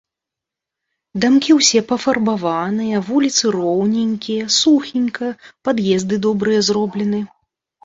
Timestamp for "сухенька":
4.59-5.27